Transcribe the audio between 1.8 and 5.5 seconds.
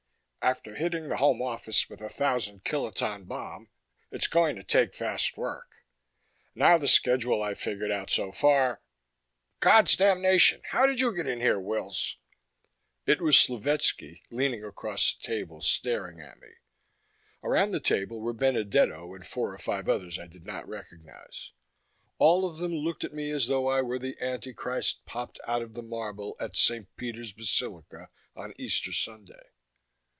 with a Thousand kiloton bomb. It's going to take fast